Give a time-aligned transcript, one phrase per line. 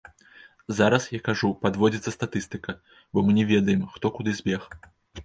[0.77, 2.75] Зараз, я кажу, падводзіцца статыстыка,
[3.13, 4.61] бо мы не ведаем, хто куды збег.